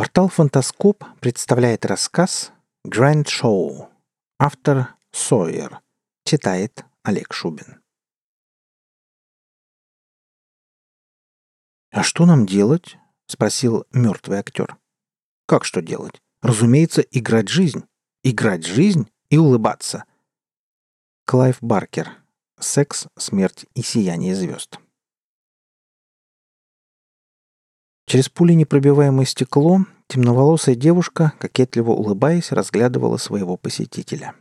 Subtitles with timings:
[0.00, 2.52] Портал «Фантаскоп» представляет рассказ
[2.86, 3.90] «Grand Show».
[4.38, 5.82] Автор Sawyer.
[6.24, 7.82] Читает Олег Шубин.
[11.90, 14.78] «А что нам делать?»— спросил мертвый актер.
[15.44, 16.22] «Как что делать?
[16.40, 17.84] Разумеется, играть жизнь.
[18.22, 20.04] Играть жизнь и улыбаться».
[21.26, 22.08] Клайв Баркер.
[22.58, 24.79] Секс, смерть и сияние звезд.
[28.10, 34.34] Через пуленепробиваемое стекло темноволосая девушка, кокетливо улыбаясь, разглядывала своего посетителя.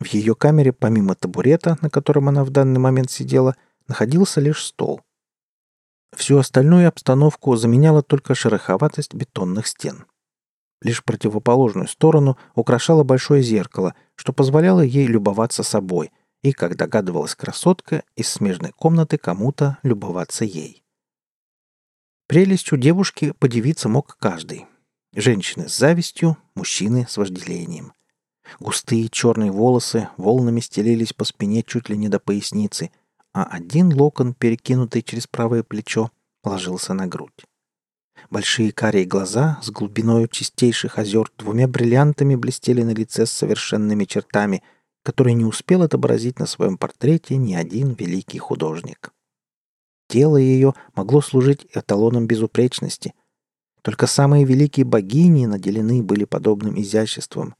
[0.00, 3.54] В ее камере, помимо табурета, на котором она в данный момент сидела,
[3.86, 5.02] находился лишь стол.
[6.16, 10.06] Всю остальную обстановку заменяла только шероховатость бетонных стен.
[10.82, 16.10] Лишь противоположную сторону украшало большое зеркало, что позволяло ей любоваться собой,
[16.42, 20.82] и, как догадывалась красотка, из смежной комнаты кому-то любоваться ей.
[22.26, 24.66] Прелестью девушки подивиться мог каждый.
[25.14, 27.92] Женщины с завистью, мужчины с вожделением.
[28.58, 32.90] Густые черные волосы волнами стелились по спине чуть ли не до поясницы,
[33.32, 36.10] а один локон, перекинутый через правое плечо,
[36.42, 37.44] ложился на грудь.
[38.28, 44.64] Большие карие глаза с глубиной чистейших озер двумя бриллиантами блестели на лице с совершенными чертами,
[45.04, 49.12] которые не успел отобразить на своем портрете ни один великий художник.
[50.08, 53.14] Тело ее могло служить эталоном безупречности.
[53.82, 57.54] Только самые великие богини наделены были подобным изяществом.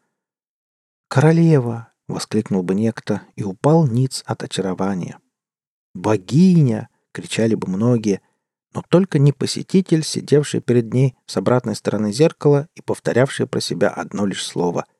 [1.08, 5.18] «Королева!»— воскликнул бы некто и упал ниц от очарования.
[5.94, 8.20] «Богиня!»— кричали бы многие,
[8.74, 13.88] но только не посетитель, сидевший перед ней с обратной стороны зеркала и повторявший про себя
[13.88, 14.84] одно лишь слово—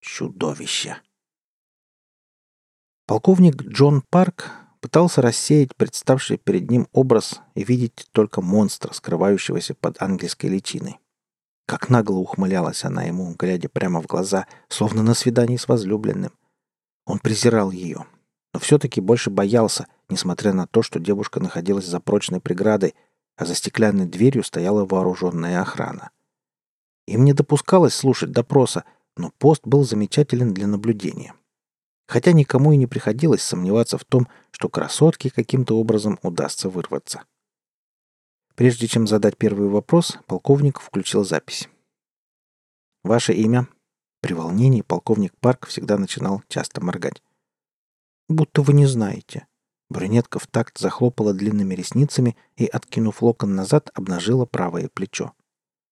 [0.00, 0.96] «Чудовище!»
[3.06, 10.00] Полковник Джон Парк пытался рассеять представший перед ним образ и видеть только монстра, скрывающегося под
[10.00, 10.98] ангельской личиной.
[11.66, 16.32] Как нагло ухмылялась она ему, глядя прямо в глаза, словно на свидании с возлюбленным.
[17.04, 18.06] Он презирал ее,
[18.54, 22.94] но все-таки больше боялся, несмотря на то, что девушка находилась за прочной преградой,
[23.36, 26.10] а за стеклянной дверью стояла вооруженная охрана.
[27.06, 28.84] Им не допускалось слушать допроса,
[29.16, 31.34] но пост был замечателен для наблюдения
[32.08, 37.22] хотя никому и не приходилось сомневаться в том, что красотке каким-то образом удастся вырваться.
[38.56, 41.68] Прежде чем задать первый вопрос, полковник включил запись.
[43.04, 43.68] «Ваше имя?»
[44.20, 47.22] При волнении полковник Парк всегда начинал часто моргать.
[48.28, 49.46] «Будто вы не знаете».
[49.90, 55.32] Брюнетка в такт захлопала длинными ресницами и, откинув локон назад, обнажила правое плечо.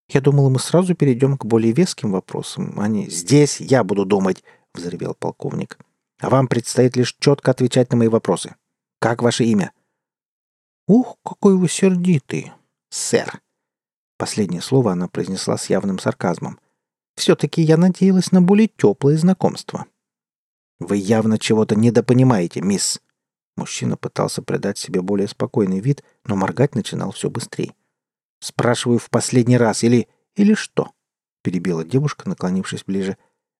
[0.09, 4.43] «Я думала, мы сразу перейдем к более веским вопросам, а не «Здесь я буду думать!»—
[4.75, 5.79] взревел полковник.
[6.19, 8.57] А вам предстоит лишь четко отвечать на мои вопросы.
[8.99, 9.73] Как ваше имя?»
[10.87, 12.53] «Ух, какой вы сердитый!»
[12.91, 13.41] «Сэр!»
[14.19, 16.59] Последнее слово она произнесла с явным сарказмом.
[17.17, 19.87] «Все-таки я надеялась на более теплые знакомства».
[20.79, 23.01] «Вы явно чего-то недопонимаете, мисс!»
[23.57, 27.75] Мужчина пытался придать себе более спокойный вид, но моргать начинал все быстрее.
[28.41, 30.09] «Спрашиваю в последний раз, или...
[30.35, 30.93] или что?»
[31.43, 33.17] Перебила девушка, наклонившись ближе.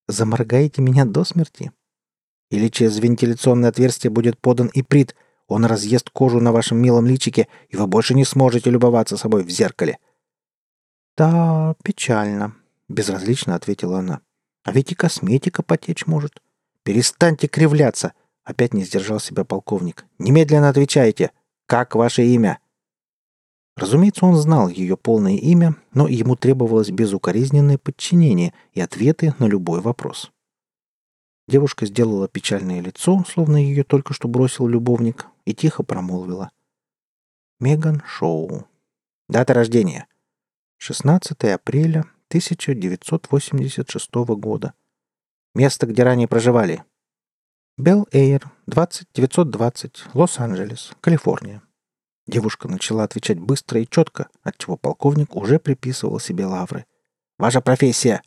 [0.07, 1.73] «Заморгаете меня до смерти?»
[2.51, 5.15] Или через вентиляционное отверстие будет подан иприт,
[5.49, 9.51] он разъест кожу на вашем милом личике, и вы больше не сможете любоваться собой в
[9.51, 9.99] зеркале».
[11.17, 12.55] «Да, печально»,—
[12.89, 14.21] безразлично ответила она.
[14.65, 16.43] «А ведь и косметика потечь может».
[16.83, 18.13] «Перестаньте кривляться!»—
[18.45, 20.07] опять не сдержал себя полковник.
[20.19, 21.33] «Немедленно отвечайте!
[21.67, 22.61] Как ваше имя?»
[23.77, 29.81] Разумеется, он знал ее полное имя, но ему требовалось безукоризненное подчинение и ответы на любой
[29.81, 30.33] вопрос.
[31.49, 36.51] Девушка сделала печальное лицо, словно ее только что бросил любовник, и тихо промолвила.
[37.61, 38.67] Меган Шоу.
[39.29, 40.09] Дата рождения.
[40.79, 44.75] 16 апреля 1986 года.
[45.55, 46.85] Место, где ранее проживали.
[47.79, 51.63] Белл Эйр, 20920, Лос-Анджелес, Калифорния.
[52.27, 56.87] Девушка начала отвечать быстро и четко, отчего полковник уже приписывал себе лавры.
[57.39, 58.23] «Ваша профессия?»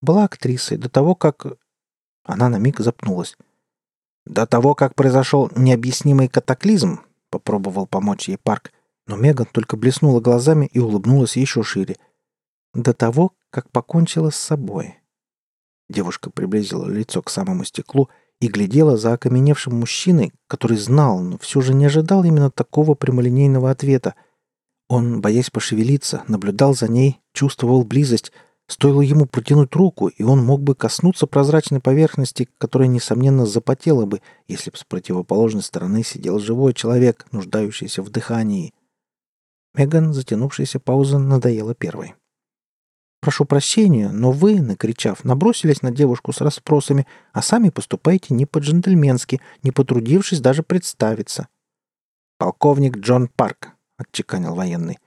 [0.00, 1.58] Была актрисой до того, как
[2.30, 3.36] она на миг запнулась.
[4.26, 7.00] До того, как произошел необъяснимый катаклизм,
[7.30, 8.72] попробовал помочь ей Парк,
[9.06, 11.96] но Меган только блеснула глазами и улыбнулась еще шире.
[12.74, 14.96] До того, как покончила с собой.
[15.88, 18.08] Девушка приблизила лицо к самому стеклу
[18.40, 23.70] и глядела за окаменевшим мужчиной, который знал, но все же не ожидал именно такого прямолинейного
[23.70, 24.14] ответа.
[24.88, 28.32] Он, боясь пошевелиться, наблюдал за ней, чувствовал близость—
[28.70, 34.22] Стоило ему протянуть руку, и он мог бы коснуться прозрачной поверхности, которая, несомненно, запотела бы,
[34.46, 38.72] если бы с противоположной стороны сидел живой человек, нуждающийся в дыхании.
[39.74, 42.14] Меган, затянувшаяся пауза, надоела первой.
[43.20, 49.40] Прошу прощения, но вы, накричав, набросились на девушку с расспросами, а сами поступаете не по-джентльменски,
[49.64, 51.48] не потрудившись даже представиться.
[52.38, 55.00] Полковник Джон Парк, отчеканил военный.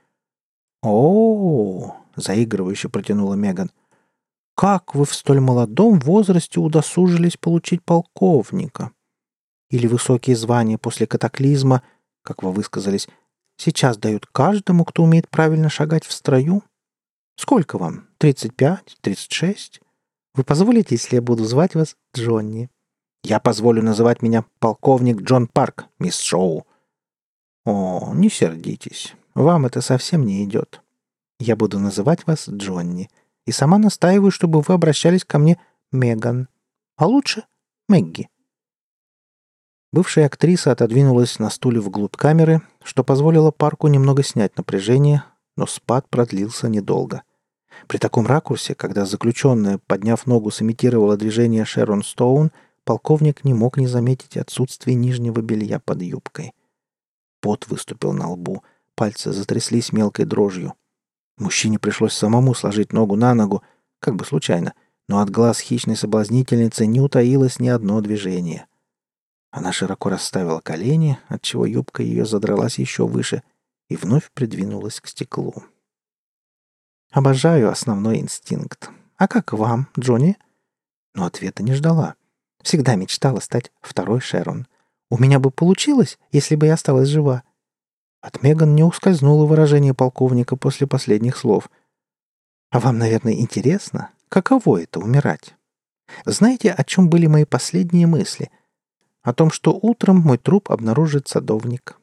[0.81, 3.71] О, заигрывающе протянула Меган.
[4.55, 8.91] Как вы в столь молодом возрасте удосужились получить полковника?
[9.69, 11.81] Или высокие звания после катаклизма,
[12.21, 13.07] как вы высказались,
[13.57, 16.63] сейчас дают каждому, кто умеет правильно шагать в строю?
[17.35, 18.07] Сколько вам?
[18.19, 18.95] Тридцать пять?
[19.01, 19.81] Тридцать шесть?
[20.35, 22.69] Вы позволите, если я буду звать вас Джонни?
[23.23, 26.67] Я позволю называть меня полковник Джон Парк, мисс Шоу.
[27.65, 29.15] О, не сердитесь.
[29.33, 30.82] Вам это совсем не идет.
[31.45, 33.09] Я буду называть вас Джонни.
[33.45, 35.59] И сама настаиваю, чтобы вы обращались ко мне
[35.91, 36.47] Меган.
[36.95, 37.43] А лучше
[37.89, 38.29] Мэгги.
[39.91, 45.25] Бывшая актриса отодвинулась на стуле вглубь камеры, что позволило Парку немного снять напряжение,
[45.57, 47.23] но спад продлился недолго.
[47.87, 52.53] При таком ракурсе, когда заключенная, подняв ногу, сымитировала движение Шерон Стоун,
[52.85, 56.53] полковник не мог не заметить отсутствие нижнего белья под юбкой.
[57.41, 58.63] Пот выступил на лбу,
[58.95, 60.73] пальцы затряслись мелкой дрожью.
[61.37, 63.63] Мужчине пришлось самому сложить ногу на ногу,
[63.99, 64.73] как бы случайно,
[65.07, 68.67] но от глаз хищной соблазнительницы не утаилось ни одно движение.
[69.51, 73.43] Она широко расставила колени, отчего юбка ее задралась еще выше,
[73.89, 75.53] и вновь придвинулась к стеклу.
[77.11, 78.89] «Обожаю основной инстинкт.
[79.17, 80.37] А как вам, Джонни?»
[81.13, 82.15] Но ответа не ждала.
[82.63, 84.67] Всегда мечтала стать второй Шерон.
[85.11, 87.43] У меня бы получилось, если бы я осталась жива.
[88.23, 91.69] От Меган не ускользнуло выражение полковника после последних слов.
[92.71, 95.55] «А вам, наверное, интересно, каково это— умирать?
[96.23, 98.49] Знаете, о чем были мои последние мысли?
[99.23, 101.99] О том, что утром мой труп обнаружит садовник.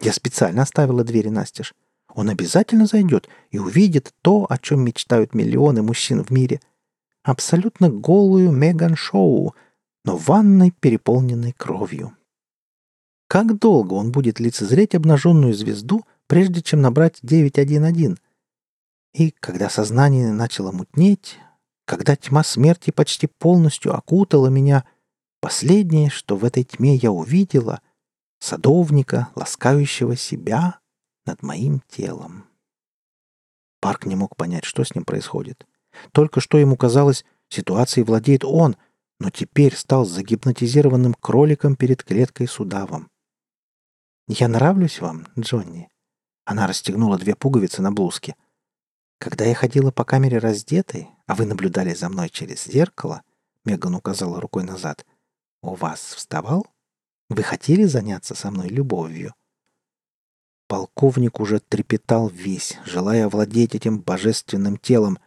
[0.00, 1.74] Я специально оставила двери настежь.
[2.14, 6.60] Он обязательно зайдет и увидит то, о чем мечтают миллионы мужчин в мире.
[7.24, 9.56] Абсолютно голую Меган Шоу,
[10.04, 12.16] но ванной, переполненной кровью.
[13.34, 18.16] Как долго он будет лицезреть обнаженную звезду, прежде чем набрать 911?
[19.12, 21.40] И когда сознание начало мутнеть,
[21.84, 24.84] когда тьма смерти почти полностью окутала меня,
[25.40, 27.80] последнее, что в этой тьме я увидела—
[28.38, 30.78] садовника, ласкающего себя
[31.26, 32.44] над моим телом.
[33.80, 35.66] Парк не мог понять, что с ним происходит.
[36.12, 38.76] Только что ему казалось, ситуацией владеет он,
[39.18, 43.10] но теперь стал загипнотизированным кроликом перед клеткой с удавом.
[44.26, 45.88] «Я нравлюсь вам, Джонни?»
[46.44, 48.36] Она расстегнула две пуговицы на блузке.
[49.18, 53.22] «Когда я ходила по камере раздетой, а вы наблюдали за мной через зеркало»,
[53.64, 55.06] Меган указала рукой назад,
[55.62, 56.66] «у вас вставал
[57.28, 59.34] вы хотели заняться со мной любовью?»
[60.68, 65.18] Полковник уже трепетал весь, желая овладеть этим божественным телом.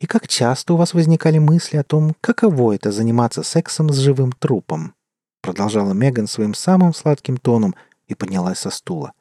[0.00, 4.32] «И как часто у вас возникали мысли о том, каково это заниматься сексом с живым
[4.32, 4.94] трупом?»
[5.44, 7.74] Продолжала Меган своим самым сладким тоном
[8.06, 9.12] и поднялась со стула.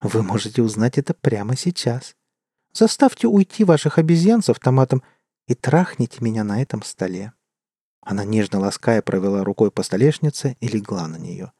[0.00, 2.14] «Вы можете узнать это прямо сейчас.
[2.72, 5.02] Заставьте уйти ваших обезьян с автоматом
[5.48, 7.32] и трахните меня на этом столе.
[8.00, 11.50] Она нежно лаская провела рукой по столешнице и легла на нее.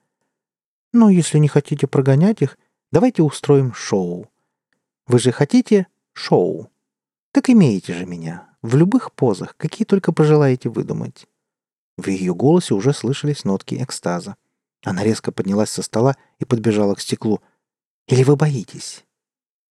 [0.93, 2.59] «Но если не хотите прогонять их,
[2.93, 4.31] давайте устроим шоу.
[5.09, 6.71] Вы же хотите шоу?
[7.33, 11.27] Так имеете же меня, в любых позах, какие только пожелаете выдумать».
[11.97, 14.37] В ее голосе уже слышались нотки экстаза.
[14.85, 17.41] Она резко поднялась со стола и подбежала к стеклу.
[18.09, 19.05] «Или вы боитесь?»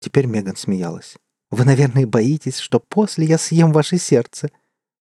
[0.01, 1.17] Теперь Меган смеялась.
[1.51, 4.51] «Вы, наверное, боитесь, что после я съем ваше сердце»,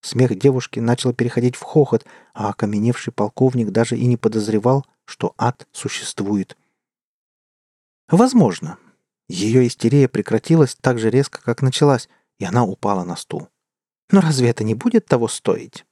[0.04, 2.04] Смех девушки начал переходить в хохот,
[2.34, 6.58] а окаменевший полковник даже и не подозревал, что ад существует.
[8.08, 8.76] Возможно.
[9.30, 13.48] Ее истерия прекратилась так же резко, как началась, и она упала на стул.
[14.10, 15.86] Но разве это не будет того стоить?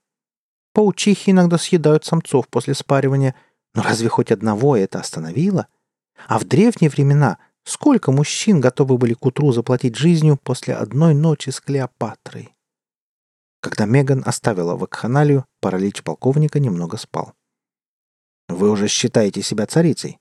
[0.72, 3.34] Паучихи иногда съедают самцов после спаривания,
[3.74, 5.68] но разве хоть одного это остановило?
[6.28, 11.50] А в древние времена сколько мужчин готовы были к утру заплатить жизнью после одной ночи
[11.50, 12.54] с Клеопатрой?
[13.60, 17.32] Когда Меган оставила вакханалию, паралич полковника немного спал.
[18.48, 20.18] «Вы уже считаете себя царицей?»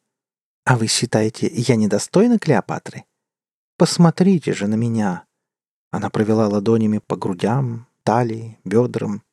[0.64, 3.06] «А вы считаете, я недостойна Клеопатры?»
[3.78, 5.26] «Посмотрите же на меня!»
[5.90, 9.24] Она провела ладонями по грудям, талии, бедрам.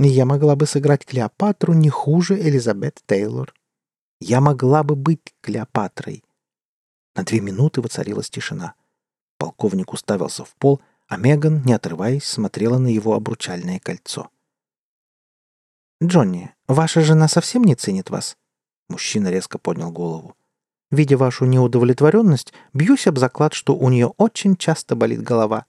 [0.00, 3.52] Я могла бы сыграть Клеопатру не хуже Элизабет Тейлор.
[4.20, 6.22] Я могла бы быть Клеопатрой.
[7.16, 8.74] На две минуты воцарилась тишина.
[9.38, 14.30] Полковник уставился в пол, а Меган, не отрываясь, смотрела на его обручальное кольцо.
[16.00, 18.36] «Джонни, ваша жена совсем не ценит вас?»
[18.88, 20.36] Мужчина резко поднял голову.
[20.92, 25.66] «Видя вашу неудовлетворенность, бьюсь об заклад, что у нее очень часто болит голова.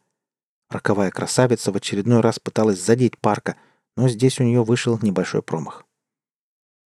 [0.69, 3.55] Роковая красавица в очередной раз пыталась задеть парка,
[3.97, 5.85] но здесь у нее вышел небольшой промах.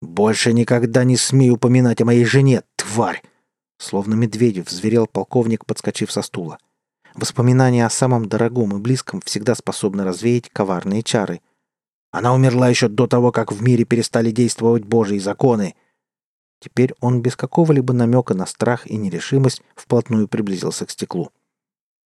[0.01, 3.22] «Больше никогда не смей упоминать о моей жене, тварь!»
[3.77, 6.58] Словно медведев взверел полковник, подскочив со стула.
[7.15, 11.41] Воспоминания о самом дорогом и близком всегда способны развеять коварные чары.
[12.12, 15.75] Она умерла еще до того, как в мире перестали действовать Божьи законы.
[16.60, 21.32] Теперь он без какого-либо намека на страх и нерешимость вплотную приблизился к стеклу.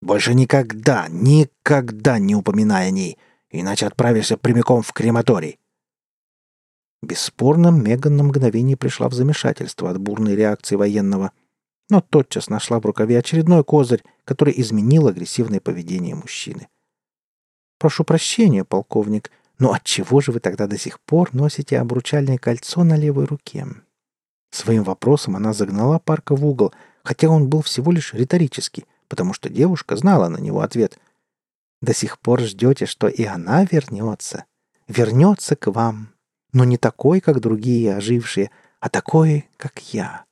[0.02, 3.18] Больше никогда, никогда не упоминай о ней,
[3.62, 5.60] иначе отправишься прямиком в крематорий.
[7.02, 11.32] Бесспорно, Меган на мгновение пришла в замешательство от бурной реакции военного,
[11.90, 16.68] но тотчас нашла в рукаве очередной козырь, который изменил агрессивное поведение мужчины.
[17.78, 22.96] «Прошу прощения, полковник, но отчего же вы тогда до сих пор носите обручальное кольцо на
[22.96, 23.68] левой руке?»
[24.52, 29.50] Своим вопросом она загнала Парка в угол, хотя он был всего лишь риторический, потому что
[29.50, 31.00] девушка знала на него ответ.
[31.84, 34.46] «До сих пор ждете, что и она вернется.
[34.88, 36.14] Вернется к вам.
[36.54, 40.24] Но не такой, как другие ожившие, а такой, как я.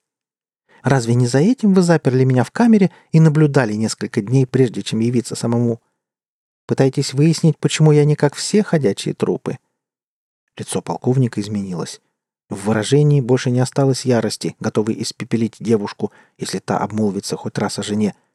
[0.81, 5.01] Разве не за этим вы заперли меня в камере и наблюдали несколько дней, прежде чем
[5.01, 5.81] явиться самому?
[6.67, 9.59] Пытаетесь выяснить, почему я не как все ходячие трупы?»
[10.55, 11.99] Лицо полковника изменилось.
[12.49, 17.83] В выражении больше не осталось ярости, готовой испепелить девушку, если та обмолвится хоть раз о
[17.83, 18.15] жене—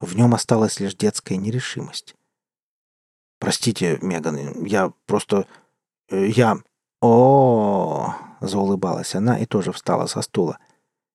[0.00, 2.16] в нем осталась лишь детская нерешимость.
[3.40, 5.46] «Простите, Меган, я просто...
[6.08, 6.58] Э, я...»
[7.00, 10.58] о, заулыбалась она и тоже встала со стула.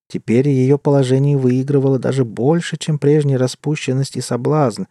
[0.07, 4.83] Теперь ее положение выигрывало даже больше, чем прежняя распущенность и соблазн.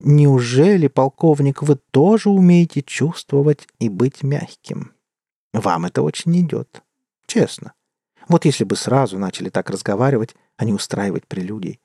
[0.00, 4.92] «Неужели, полковник, вы тоже умеете чувствовать и быть мягким?
[5.52, 6.82] Вам это очень идет.
[7.26, 7.74] Честно.
[8.28, 11.80] Вот если бы сразу начали так разговаривать, а не устраивать прелюдий.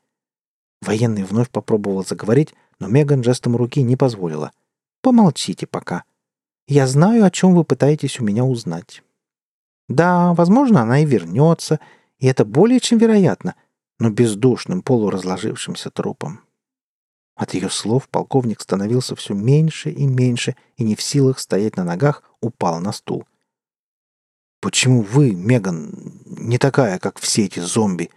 [0.82, 4.52] Военный вновь попробовал заговорить, но Меган жестом руки не позволила.
[5.02, 6.04] «Помолчите пока.
[6.68, 9.04] Я знаю, о чем вы пытаетесь у меня узнать.
[9.88, 11.80] Да, возможно, она и вернется,
[12.18, 13.56] и это более чем вероятно,
[14.00, 16.42] но бездушным полуразложившимся трупом.
[17.36, 21.84] От ее слов полковник становился все меньше и меньше и не в силах стоять на
[21.84, 23.26] ногах, упал на стул.
[24.62, 25.94] «Почему вы, Меган,
[26.26, 28.10] не такая, как все эти зомби?»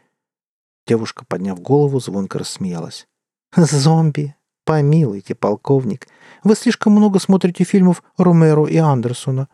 [0.87, 3.07] Девушка, подняв голову, звонко рассмеялась.
[3.55, 4.38] «Зомби!
[4.69, 6.09] Помилуйте, полковник!
[6.45, 9.49] Вы слишком много смотрите фильмов Ромеро и Андерсона.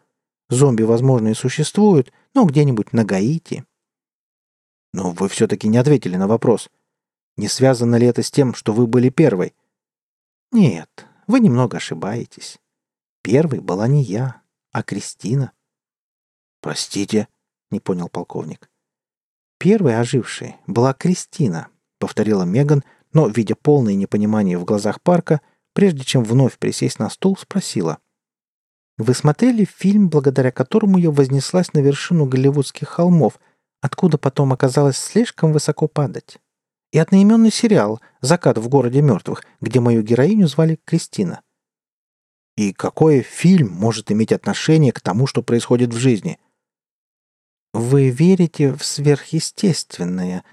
[0.49, 3.65] Зомби, возможно, и существуют, но где-нибудь на Гаити».
[4.93, 6.69] «Но вы все-таки не ответили на вопрос.
[7.37, 9.55] Не связано ли это с тем, что вы были первой?»
[10.51, 12.59] «Нет, вы немного ошибаетесь.
[13.23, 14.43] Первой была не я,
[14.73, 15.53] а Кристина».
[16.61, 17.29] «Простите»,—
[17.71, 18.69] не понял полковник.
[19.59, 21.69] Первой ожившей была Кристина,
[22.01, 22.83] повторила Меган,
[23.15, 25.41] но, видя полное непонимание в глазах парка,
[25.73, 27.99] прежде чем вновь присесть на стул, спросила.
[28.99, 33.41] «Вы смотрели фильм, благодаря которому я вознеслась на вершину голливудских холмов,
[33.81, 36.39] откуда потом оказалось слишком высоко падать?
[36.93, 41.41] И одноименный сериал «Закат в городе мертвых», где мою героиню звали Кристина.
[42.57, 46.39] И какой фильм может иметь отношение к тому, что происходит в жизни?
[47.73, 50.45] Вы верите в сверхъестественное,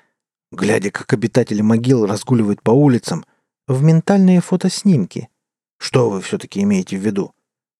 [0.52, 3.26] глядя, как обитатели могил разгуливают по улицам,
[3.68, 5.30] в ментальные фотоснимки.
[5.78, 7.34] Что вы все-таки имеете в виду?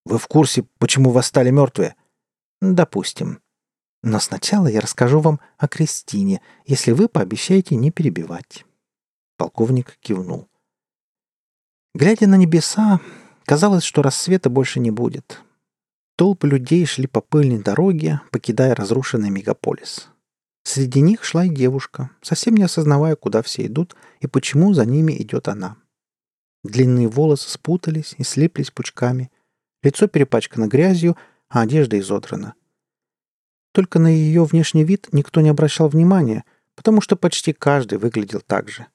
[0.06, 1.96] Вы в курсе, почему восстали мертвые?
[2.62, 3.40] Допустим.
[4.04, 8.66] Но сначала я расскажу вам о Кристине, если вы пообещаете не перебивать.
[9.38, 10.48] Полковник кивнул.
[11.94, 13.00] Глядя на небеса,
[13.46, 15.42] казалось, что рассвета больше не будет.
[16.16, 20.11] Толпы людей шли по пыльной дороге, покидая разрушенный мегаполис.
[20.74, 25.12] Среди них шла и девушка, совсем не осознавая, куда все идут и почему за ними
[25.22, 25.76] идет она.
[26.64, 29.30] Длинные волосы спутались и слиплись пучками,
[29.84, 31.18] лицо перепачкано грязью,
[31.50, 32.54] а одежда изодрана.
[33.74, 36.46] Только на ее внешний вид никто не обращал внимания,
[36.78, 38.88] потому что почти каждый выглядел так же.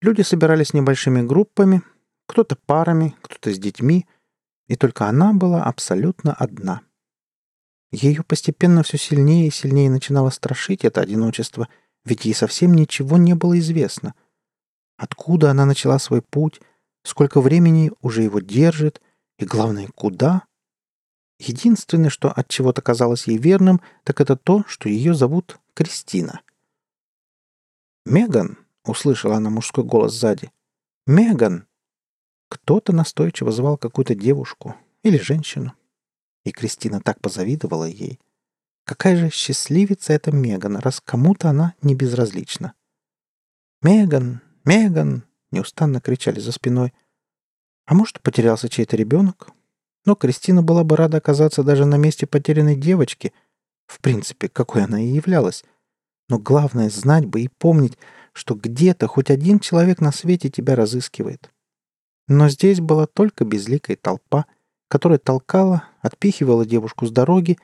[0.00, 1.82] Люди собирались небольшими группами,
[2.26, 4.06] кто-то парами, кто-то с детьми—
[4.68, 6.82] и только она была абсолютно одна.
[7.90, 11.68] Ее постепенно все сильнее и сильнее начинало страшить это одиночество,
[12.04, 14.14] ведь ей совсем ничего не было известно.
[14.96, 16.60] Откуда она начала свой путь,
[17.02, 19.00] сколько времени уже его держит,
[19.38, 20.42] и, главное, куда?
[21.38, 26.42] Единственное, что от чего-то казалось ей верным, так это то, что ее зовут Кристина.
[28.04, 30.50] «Меган!»— услышала она мужской голос сзади.
[31.06, 31.66] «Меган!»
[32.48, 35.74] Кто-то настойчиво звал какую-то девушку или женщину.
[36.48, 38.18] И Кристина так позавидовала ей.
[38.86, 42.72] Какая же счастливица эта Меган, раз кому-то она не безразлична.
[43.82, 44.40] «Меган!
[44.64, 46.94] Меган!»— неустанно кричали за спиной.
[47.84, 49.50] А может, потерялся чей-то ребенок?
[50.06, 53.34] Но Кристина была бы рада оказаться даже на месте потерянной девочки.
[53.86, 55.66] В принципе, какой она и являлась.
[56.30, 57.98] Но главное— знать бы и помнить,
[58.32, 61.50] что где-то хоть один человек на свете тебя разыскивает.
[62.26, 64.46] Но здесь была только безликая толпа,
[64.88, 67.58] которая толкала, отпихивала девушку с дороги,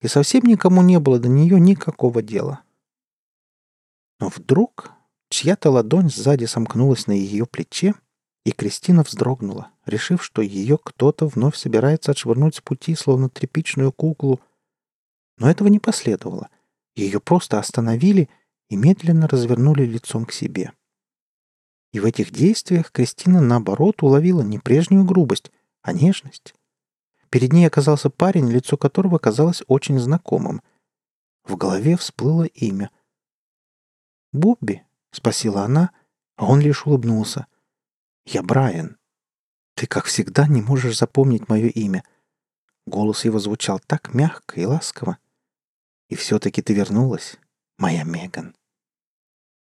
[0.00, 2.62] и совсем никому не было до нее никакого дела.
[4.18, 4.92] Но вдруг
[5.28, 7.94] чья-то ладонь сзади сомкнулась на ее плече,
[8.44, 14.40] и Кристина вздрогнула, решив, что ее кто-то вновь собирается отшвырнуть с пути, словно тряпичную куклу.
[15.38, 16.48] Но этого не последовало.
[16.96, 18.28] Ее просто остановили
[18.68, 20.72] и медленно развернули лицом к себе.
[21.92, 25.52] И в этих действиях Кристина, наоборот, уловила не прежнюю грубость,
[25.82, 26.54] а нежность.
[27.32, 30.60] Перед ней оказался парень, лицо которого казалось очень знакомым.
[31.44, 32.90] В голове всплыло имя.
[34.32, 35.92] «Бобби?»— спросила она,
[36.36, 37.46] а он лишь улыбнулся.
[38.26, 38.98] «Я Брайан.
[39.76, 42.04] Ты, как всегда, не можешь запомнить мое имя».
[42.86, 45.16] Голос его звучал так мягко и ласково.
[46.10, 47.38] «И все-таки ты вернулась,
[47.78, 48.54] моя Меган».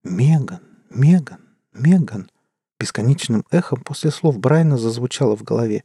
[0.04, 2.30] «Меган, Меган, Меган»,
[2.80, 5.85] бесконечным эхом после слов Брайана зазвучало в голове.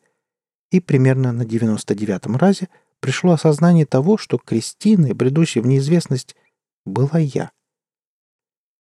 [0.71, 2.69] И примерно на девяносто девятом разе
[2.99, 6.35] пришло осознание того, что Кристиной, бредущей в неизвестность,
[6.85, 7.51] была я.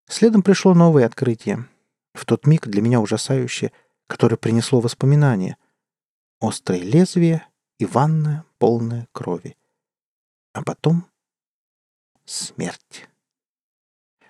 [0.07, 1.67] Следом пришло новое открытие
[2.13, 3.71] в тот миг для меня ужасающее,
[4.07, 5.57] которое принесло воспоминания.
[6.39, 7.45] Острое лезвие
[7.77, 9.55] и ванная, полная крови.
[10.53, 11.05] А потом
[12.25, 13.07] смерть.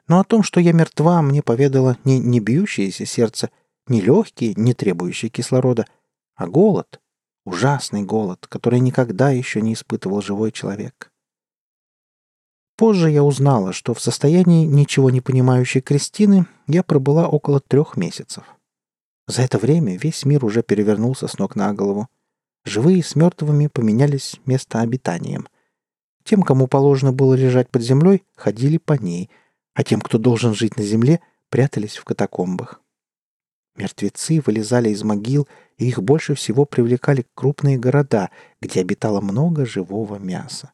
[0.08, 3.52] Но о том, что я мертва, мне поведало не, не бьющееся сердце,
[3.88, 5.86] не легкие, не требующие кислорода,
[6.36, 7.02] а голод,
[7.48, 11.14] ужасный голод, который никогда еще не испытывал живой человек.
[12.76, 18.44] Позже я узнала, что в состоянии ничего не понимающей Кристины я пробыла около трех месяцев.
[19.28, 22.08] За это время весь мир уже перевернулся с ног на голову.
[22.66, 25.48] Живые с мертвыми поменялись местообитанием.
[26.26, 29.30] Тем, кому положено было лежать под землей, ходили по ней,
[29.74, 32.82] а тем, кто должен жить на земле, прятались в катакомбах.
[33.78, 40.18] Мертвецы вылезали из могил, и их больше всего привлекали крупные города, где обитало много живого
[40.18, 40.74] мяса.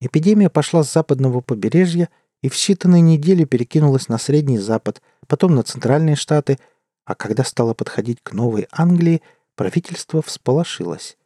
[0.00, 2.08] Эпидемия пошла с западного побережья
[2.40, 6.58] и в считанные недели перекинулась на Средний Запад, потом на Центральные Штаты,
[7.04, 9.22] а когда стало подходить к Новой Англии,
[9.56, 11.16] правительство всполошилось.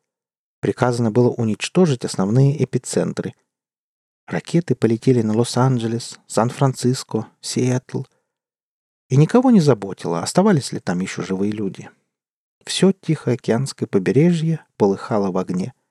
[0.61, 3.35] Приказано было уничтожить основные эпицентры.
[4.27, 8.03] Ракеты полетели на Лос-Анджелес, Сан-Франциско, Сиэтл.
[9.09, 11.91] И никого не заботило, оставались ли там еще живые люди.
[12.65, 15.73] Все Тихоокеанское побережье полыхало в огне–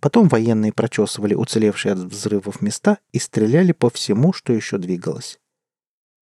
[0.00, 5.38] Потом военные прочесывали уцелевшие от взрывов места и стреляли по всему, что еще двигалось.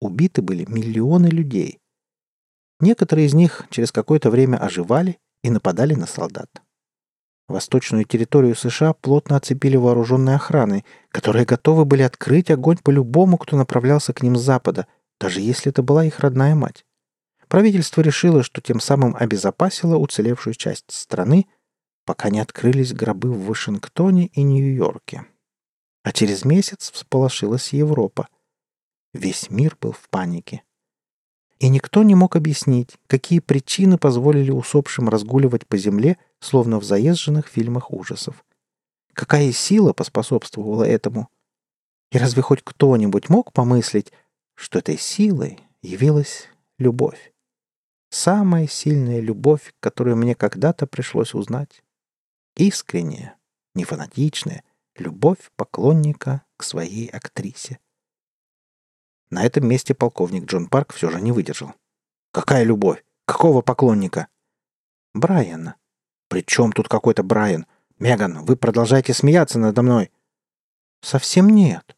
[0.00, 1.80] Убиты были миллионы людей.
[2.78, 6.48] Некоторые из них через какое-то время оживали и нападали на солдат.
[7.48, 13.56] Восточную территорию США плотно оцепили вооруженной охраной, которые готовы были открыть огонь по любому, кто
[13.56, 14.86] направлялся к ним с запада,
[15.22, 16.84] даже если это была их родная мать.
[17.48, 21.46] Правительство решило, что тем самым обезопасило уцелевшую часть страны–
[22.04, 25.26] пока не открылись гробы в Вашингтоне и Нью-Йорке.
[26.02, 28.28] А через месяц всполошилась Европа.
[29.12, 30.62] Весь мир был в панике.
[31.58, 37.46] И никто не мог объяснить, какие причины позволили усопшим разгуливать по земле, словно в заезженных
[37.46, 38.44] фильмах ужасов.
[39.12, 41.28] Какая сила поспособствовала этому?
[42.10, 44.12] И разве хоть кто-нибудь мог помыслить,
[44.54, 47.32] что этой силой явилась любовь?
[48.10, 51.82] Самая сильная любовь, которую мне когда-то пришлось узнать.
[52.56, 53.36] Искренняя,
[53.74, 54.64] не фанатичная,
[54.96, 57.78] любовь поклонника к своей актрисе.
[59.30, 61.72] На этом месте полковник Джон Парк все же не выдержал.
[62.32, 63.02] «Какая любовь?
[63.24, 64.28] Какого поклонника?»
[65.14, 65.76] «Брайана».
[66.28, 67.66] «При чем тут какой-то Брайан?
[67.98, 70.10] Меган, вы продолжаете смеяться надо мной?»
[71.00, 71.96] «Совсем нет».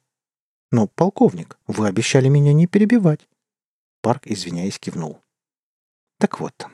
[0.75, 3.29] «Но, полковник, вы обещали меня не перебивать».
[4.03, 5.21] Парк, извиняясь, кивнул.
[6.19, 6.67] «Так вот,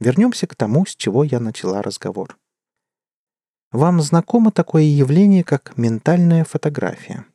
[0.00, 2.38] вернемся к тому, с чего я начала разговор.
[3.70, 7.26] Вам знакомо такое явление, как ментальная фотография?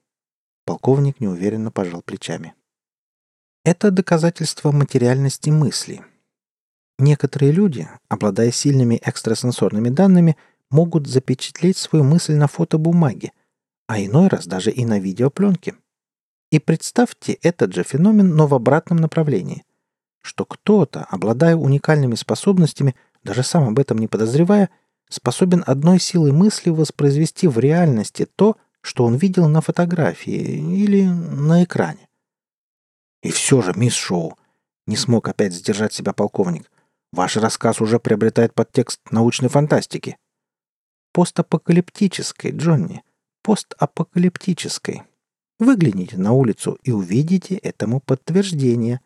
[0.65, 2.56] Полковник неуверенно пожал плечами.
[3.63, 6.04] Это доказательство материальности мысли.
[6.98, 10.38] Некоторые люди, обладая сильными экстрасенсорными данными,
[10.72, 13.32] могут запечатлеть свою мысль на фотобумаге,
[13.86, 15.76] а иной раз даже и на видеопленке.
[16.51, 19.63] И представьте этот же феномен, но в обратном направлении.
[20.21, 24.69] Что кто-то, обладая уникальными способностями, даже сам об этом не подозревая,
[25.09, 31.63] способен одной силой мысли воспроизвести в реальности то, что он видел на фотографии или на
[31.63, 32.07] экране.
[33.21, 34.38] И все же, мисс Шоу,
[34.88, 36.71] не смог опять сдержать себя полковник.
[37.12, 40.17] Ваш рассказ уже приобретает подтекст научной фантастики.
[41.12, 43.03] Постапокалиптической, Джонни.
[43.43, 45.03] Постапокалиптической.
[45.60, 49.02] Выгляните на улицу и увидите этому подтверждение.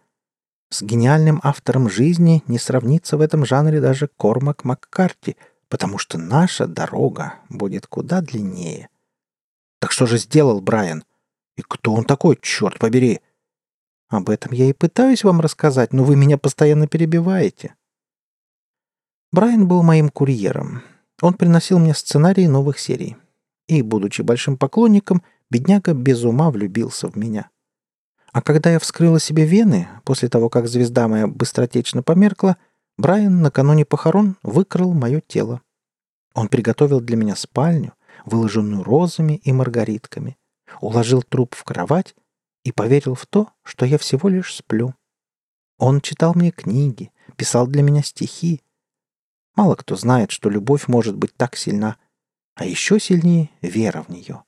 [0.70, 5.36] С гениальным автором жизни не сравнится в этом жанре даже Кормак Маккарти,
[5.68, 8.90] потому что наша дорога будет куда длиннее.
[9.80, 11.04] Так что же сделал Брайан?
[11.58, 13.20] И кто он такой, черт побери?
[14.10, 17.74] Об этом я и пытаюсь вам рассказать, но вы меня постоянно перебиваете.
[19.32, 20.84] Брайан был моим курьером.
[21.20, 23.18] Он приносил мне сценарии новых серий.
[23.68, 27.50] И, будучи большим поклонником, бедняга без ума влюбился в меня.
[28.32, 32.58] А когда я вскрыла себе вены, после того, как звезда моя быстротечно померкла,
[32.98, 35.62] Брайан накануне похорон выкрал мое тело.
[36.34, 37.94] Он приготовил для меня спальню,
[38.26, 40.38] выложенную розами и маргаритками,
[40.82, 42.16] уложил труп в кровать
[42.64, 44.96] и поверил в то, что я всего лишь сплю.
[45.78, 48.64] Он читал мне книги, писал для меня стихи,
[49.56, 51.98] Мало кто знает, что любовь может быть так сильна,
[52.56, 54.44] а еще сильнее вера в нее.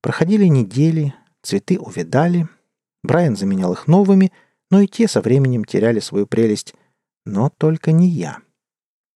[0.00, 2.48] Проходили недели, цветы увядали,
[3.02, 4.32] Брайан заменял их новыми,
[4.70, 6.74] но и те со временем теряли свою прелесть.
[7.24, 8.38] Но только не я.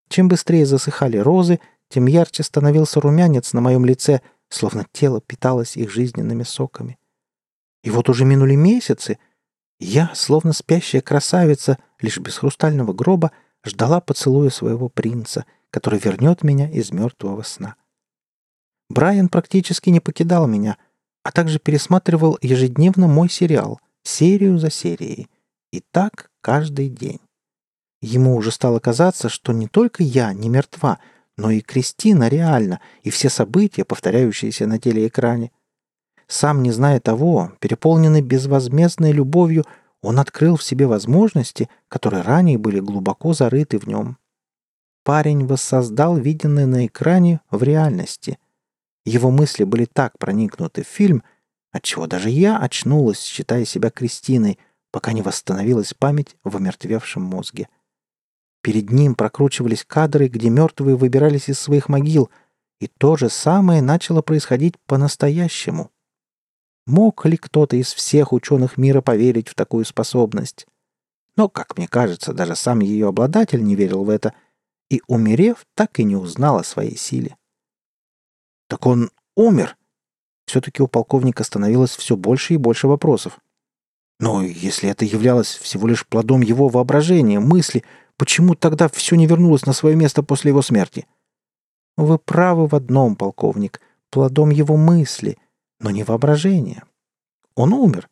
[0.09, 5.91] Чем быстрее засыхали розы, тем ярче становился румянец на моем лице, словно тело питалось их
[5.91, 6.99] жизненными соками.
[7.83, 9.19] И вот уже минули месяцы,
[9.79, 13.33] я, словно спящая красавица, лишь без хрустального гроба,
[13.65, 17.77] ждала поцелуя своего принца, который вернет меня из мертвого сна.
[18.95, 20.77] Брайан практически не покидал меня,
[21.25, 25.29] а также пересматривал ежедневно мой сериал, серию за серией.
[25.73, 27.19] И так каждый день.
[28.01, 31.01] Ему уже стало казаться, что не только я не мертва,
[31.37, 35.51] но и Кристина реально, и все события, повторяющиеся на телеэкране.
[36.29, 39.65] Сам не зная того, переполненный безвозмездной любовью,
[40.03, 44.19] он открыл в себе возможности, которые ранее были глубоко зарыты в нем.
[45.03, 48.39] Парень воссоздал виденное на экране в реальности.
[49.05, 51.23] Его мысли были так проникнуты в фильм,
[51.73, 54.59] отчего даже я очнулась, считая себя Кристиной,
[54.91, 57.69] пока не восстановилась память в омертвевшем мозге.
[58.63, 62.31] Перед ним прокручивались кадры, где мертвые выбирались из своих могил,
[62.81, 65.91] и то же самое начало происходить по-настоящему.
[66.87, 70.67] Мог ли кто-то из всех ученых мира поверить в такую способность?
[71.37, 74.35] Но, как мне кажется, даже сам ее обладатель не верил в это,
[74.91, 77.37] и, умерев, так и не узнал о своей силе.
[78.69, 79.77] «Так он умер!»
[80.47, 83.41] Все-таки у полковника становилось все больше и больше вопросов.
[84.21, 87.85] Но если это являлось всего лишь плодом его воображения, мысли,
[88.17, 91.07] почему тогда все не вернулось на свое место после его смерти?
[91.97, 95.39] Вы правы в одном, полковник, плодом его мысли,
[95.81, 96.85] но не воображение.
[97.55, 98.09] Он умер.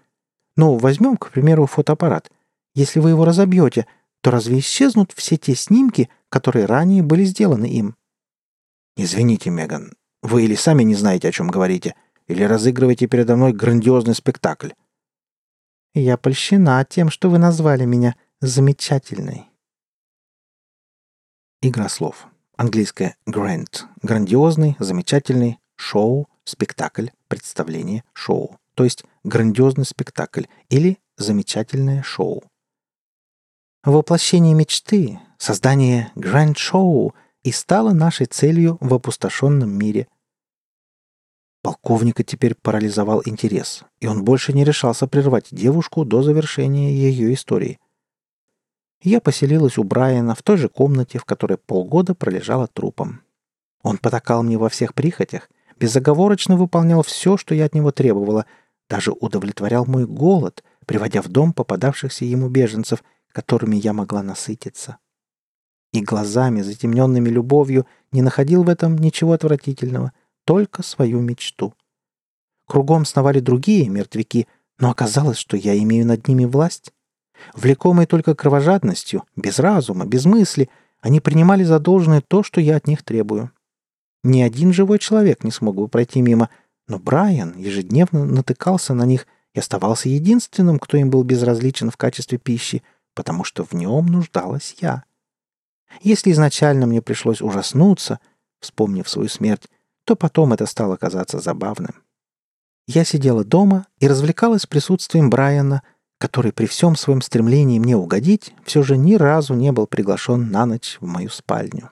[0.57, 2.31] Ну, возьмем, к примеру, фотоаппарат.
[2.75, 3.87] Если вы его разобьете,
[4.21, 7.97] то разве исчезнут все те снимки, которые ранее были сделаны им?
[8.97, 11.95] Извините, Меган, вы или сами не знаете, о чем говорите,
[12.27, 14.71] или разыгрываете передо мной грандиозный спектакль.
[15.95, 19.51] Я польщена тем, что вы назвали меня замечательной.
[21.61, 22.27] Игра слов.
[22.57, 32.43] Английское grand– грандиозный, замечательный, шоу, спектакль, представление, шоу, то есть грандиозный спектакль или замечательное шоу.
[33.85, 40.07] Воплощение мечты, создание гранд-шоу и стало нашей целью в опустошенном мире.
[41.63, 47.79] Полковника теперь парализовал интерес, и он больше не решался прервать девушку до завершения ее истории.
[49.01, 53.23] Я поселилась у Брайана в той же комнате, в которой полгода пролежала трупом.
[53.83, 55.49] Он потакал мне во всех прихотях—
[55.83, 58.47] безоговорочно выполнял все, что я от него требовала,
[58.89, 64.99] даже удовлетворял мой голод, приводя в дом попадавшихся ему беженцев, которыми я могла насытиться.
[65.93, 70.13] И глазами, затемненными любовью, не находил в этом ничего отвратительного,
[70.53, 71.73] только свою мечту.
[72.67, 74.47] Кругом сновали другие мертвяки,
[74.79, 76.93] но оказалось, что я имею над ними власть.
[77.55, 80.69] Влекомые только кровожадностью, без разума, без мысли,
[81.01, 83.51] они принимали за должное то, что я от них требую.
[84.23, 86.51] Ни один живой человек не смог бы пройти мимо,
[86.87, 92.37] но Брайан ежедневно натыкался на них и оставался единственным, кто им был безразличен в качестве
[92.37, 92.83] пищи,
[93.15, 95.05] потому что в нем нуждалась я.
[96.03, 98.21] Если изначально мне пришлось ужаснуться,
[98.61, 99.67] вспомнив свою смерть,
[100.05, 102.03] то потом это стало казаться забавным.
[102.87, 105.83] Я сидела дома и развлекалась присутствием Брайана,
[106.19, 110.67] который при всем своем стремлении мне угодить все же ни разу не был приглашен на
[110.67, 111.91] ночь в мою спальню.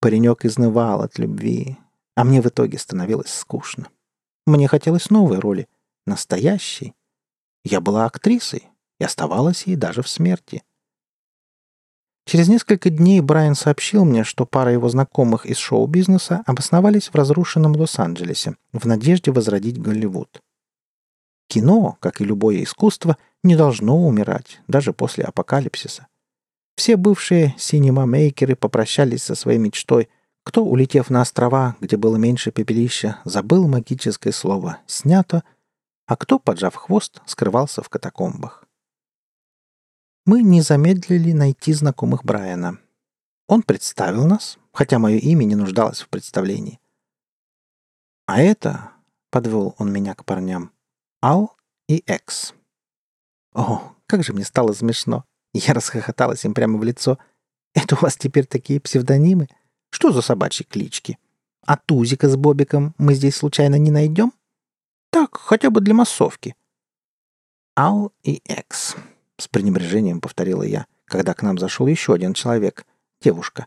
[0.00, 1.78] Паренек изнывал от любви,
[2.16, 3.88] а мне в итоге становилось скучно.
[4.46, 5.68] Мне хотелось новой роли,
[6.06, 6.94] настоящей.
[7.64, 8.68] Я была актрисой
[9.00, 10.62] и оставалась ей даже в смерти.
[12.26, 17.76] Через несколько дней Брайан сообщил мне, что пара его знакомых из шоу-бизнеса обосновались в разрушенном
[17.76, 20.40] Лос-Анджелесе в надежде возродить Голливуд.
[21.48, 26.06] Кино, как и любое искусство, не должно умирать, даже после апокалипсиса.
[26.76, 30.08] Все бывшие синема-мейкеры попрощались со своей мечтой.
[30.44, 35.44] Кто, улетев на острова, где было меньше пепелища, забыл магическое слово «снято»,
[36.06, 38.63] а кто, поджав хвост, скрывался в катакомбах.
[40.26, 42.78] Мы не замедлили найти знакомых Брайана.
[43.46, 46.80] Он представил нас, хотя мое имя не нуждалось в представлении.
[48.26, 48.92] А это,—
[49.30, 50.72] подвел он меня к парням,—
[51.22, 51.56] Ал
[51.88, 52.54] и Экс.
[53.52, 55.24] О, как же мне стало смешно.
[55.54, 57.18] Я расхохоталась им прямо в лицо.
[57.74, 59.48] «Это у вас теперь такие псевдонимы?
[59.90, 61.16] Что за собачьи клички?
[61.64, 64.32] А Тузика с Бобиком мы здесь случайно не найдем?
[65.10, 66.56] Так, хотя бы для массовки».
[67.76, 68.96] «Ал и Экс»,—
[69.38, 72.86] с пренебрежением повторила я, когда к нам зашел еще один человек,
[73.20, 73.66] девушка.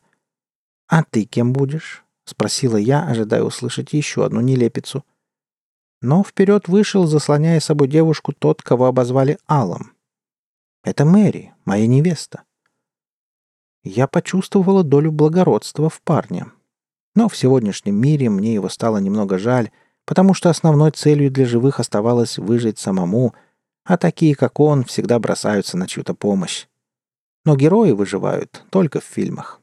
[0.87, 5.03] «А ты кем будешь?»— спросила я, ожидая услышать еще одну нелепицу.
[6.01, 9.93] Но вперед вышел, заслоняя собой девушку, тот, кого обозвали Алом.
[10.83, 12.43] Это Мэри, моя невеста.
[13.83, 16.45] Я почувствовала долю благородства в парне.
[17.15, 19.71] Но в сегодняшнем мире мне его стало немного жаль,
[20.05, 23.33] потому что основной целью для живых оставалось выжить самому,
[23.87, 26.67] а такие, как он, всегда бросаются на чью-то помощь.
[27.45, 29.61] Но герои выживают только в фильмах.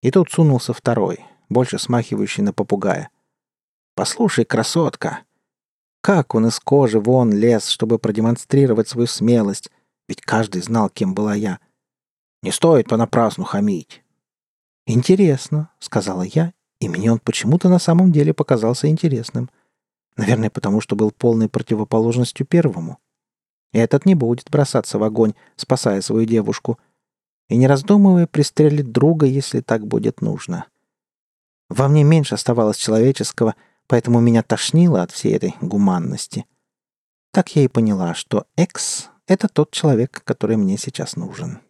[0.00, 1.20] И тут сунулся второй,
[1.50, 3.10] больше смахивающий на попугая.
[3.94, 5.20] «Послушай, красотка!»
[6.00, 9.70] Как он из кожи вон лез, чтобы продемонстрировать свою смелость,
[10.08, 11.58] ведь каждый знал, кем была я.
[12.42, 14.02] Не стоит понапрасну хамить.
[14.86, 19.50] «Интересно»,— сказала я, и мне он почему-то на самом деле показался интересным.
[20.18, 22.98] Наверное, потому что был полной противоположностью первому.
[23.72, 26.78] Этот не будет бросаться в огонь, спасая свою девушку.
[27.48, 30.66] И не раздумывая, пристрелит друга, если так будет нужно.
[31.70, 33.54] Во мне меньше оставалось человеческого,
[33.86, 36.44] поэтому меня тошнило от всей этой гуманности.
[37.32, 41.60] Так я и поняла, что Экс это тот человек, который мне сейчас нужен.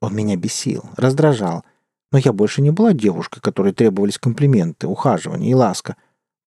[0.00, 1.64] Он меня бесил, раздражал,
[2.10, 5.96] но я больше не была девушкой, которой требовались комплименты, ухаживание и ласка,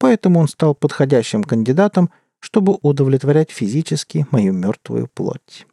[0.01, 2.09] поэтому он стал подходящим кандидатом,
[2.39, 5.67] чтобы удовлетворять физически мою мертвую плоть.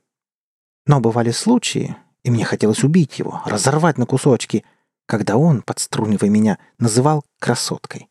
[0.86, 4.64] Но бывали случаи, и мне хотелось убить его, разорвать на кусочки,
[5.06, 8.10] когда он, подструнивая меня, называл красоткой.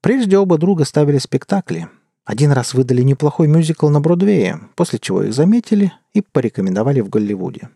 [0.00, 1.88] Прежде оба друга ставили спектакли,
[2.24, 7.68] один раз выдали неплохой мюзикл на Бродвее, после чего их заметили и порекомендовали в Голливуде.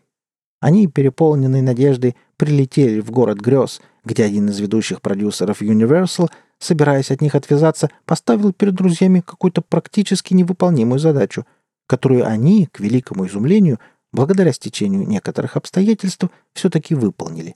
[0.59, 6.29] Они, переполненные надеждой, прилетели в город грез, где один из ведущих продюсеров Universal,
[6.63, 11.45] собираясь от них отвязаться, поставил перед друзьями какую-то практически невыполнимую задачу,
[11.87, 13.79] которую они, к великому изумлению,
[14.11, 17.55] благодаря стечению некоторых обстоятельств, все-таки выполнили.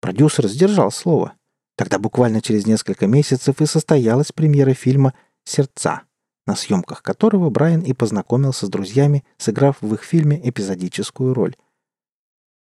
[0.00, 1.32] Продюсер сдержал слово.
[1.76, 5.14] Тогда буквально через несколько месяцев и состоялась премьера фильма
[5.44, 6.02] «Сердца»,
[6.46, 11.56] на съемках которого Брайан и познакомился с друзьями, сыграв в их фильме эпизодическую роль.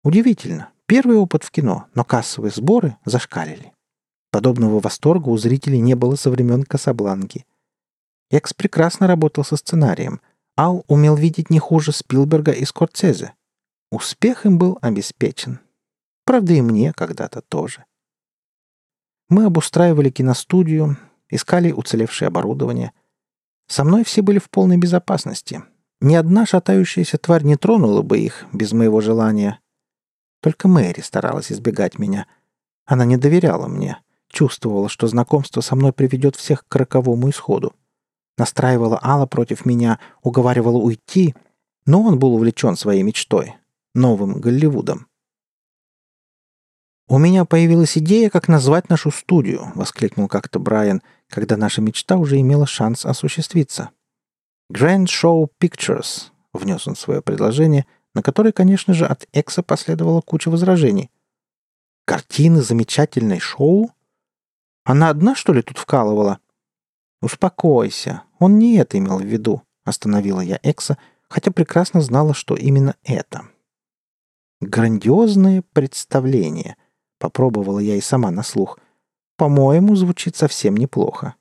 [0.05, 3.73] Удивительно, первый опыт в кино, но кассовые сборы зашкалили.
[4.37, 7.47] Подобного восторга у зрителей не было со времен Касабланки.
[8.31, 10.21] Экс прекрасно работал со сценарием.
[10.59, 13.33] Ал умел видеть не хуже Спилберга и Скорцезе.
[13.91, 15.61] Успех им был обеспечен.
[16.27, 17.87] Правда, и мне когда-то тоже.
[19.31, 20.99] Мы обустраивали киностудию,
[21.31, 22.93] искали уцелевшее оборудование—
[23.69, 25.63] со мной все были в полной безопасности.
[26.03, 29.61] Ни одна шатающаяся тварь не тронула бы их без моего желания.
[30.43, 32.27] Только Мэри старалась избегать меня.
[32.85, 37.75] Она не доверяла мне, чувствовала, что знакомство со мной приведет всех к роковому исходу.
[38.39, 41.35] Настраивала Алла против меня, уговаривала уйти,
[41.87, 43.55] но он был увлечен своей мечтой—
[43.95, 45.07] новым Голливудом.
[47.09, 52.41] «У меня появилась идея, как назвать нашу студию»,— воскликнул как-то Брайан— когда наша мечта уже
[52.41, 53.91] имела шанс осуществиться.
[54.73, 60.51] «Grand Show Pictures»,— внес он свое предложение, на которое, конечно же, от Экса последовала куча
[60.51, 61.11] возражений.
[62.05, 63.93] «Картины замечательной шоу?
[64.87, 66.39] Она одна, что ли, тут вкалывала?»
[67.21, 70.97] «Успокойся, он не это имел в виду»,— остановила я Экса,
[71.29, 73.49] хотя прекрасно знала, что именно это.
[74.61, 76.77] «Грандиозное представление»,—
[77.19, 78.79] попробовала я и сама на слух.
[79.37, 81.35] По-моему, звучит совсем неплохо.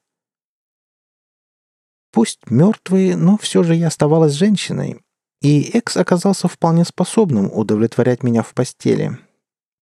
[2.12, 5.02] Пусть мертвые, но все же я оставалась женщиной,
[5.42, 9.20] и Экс оказался вполне способным удовлетворять меня в постели.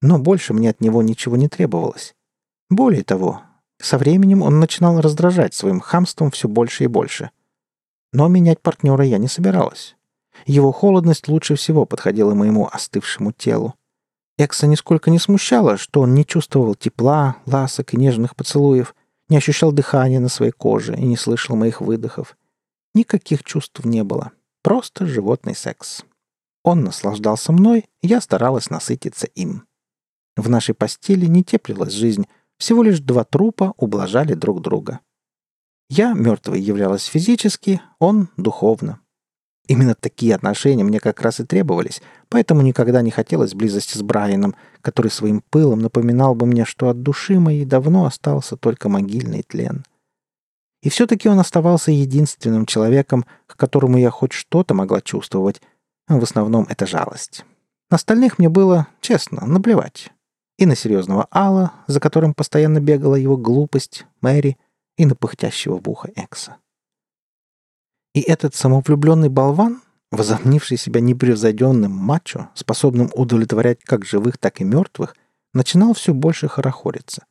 [0.02, 2.14] Но больше мне от него ничего не требовалось.
[2.70, 3.44] Более того,
[3.80, 7.32] со временем он начинал раздражать своим хамством все больше и больше.
[8.12, 9.96] Но менять партнера я не собиралась.
[10.46, 13.76] Его холодность лучше всего подходила моему остывшему телу.
[14.38, 18.96] Экса нисколько не смущало, что он не чувствовал тепла, ласок и нежных поцелуев,
[19.30, 22.36] не ощущал дыхания на своей коже и не слышал моих выдохов.
[22.94, 24.32] Никаких чувств не было.
[24.64, 26.04] Просто животный секс.
[26.64, 29.66] Он наслаждался мной, я старалась насытиться им.
[30.36, 32.26] В нашей постели не теплилась жизнь,
[32.58, 35.00] всего лишь два трупа ублажали друг друга.
[35.90, 39.00] Я мертвой являлась физически, он— духовно.
[39.68, 44.56] Именно такие отношения мне как раз и требовались, поэтому никогда не хотелось близости с Брайаном,
[44.82, 49.86] который своим пылом напоминал бы мне, что от души моей давно остался только могильный тлен.
[50.82, 55.62] И все-таки он оставался единственным человеком, к которому я хоть что-то могла чувствовать.
[56.10, 57.46] В основном это жалость.
[57.90, 60.12] На остальных мне было, честно, наплевать.
[60.58, 64.58] И на серьезного Алла, за которым постоянно бегала его глупость, Мэри,
[64.98, 66.58] и на пыхтящего в ухо Экса.
[68.14, 75.16] И этот самовлюбленный болван, возомнивший себя непревзойденным мачо, способным удовлетворять как живых, так и мертвых,
[75.54, 77.26] начинал все больше хорохориться.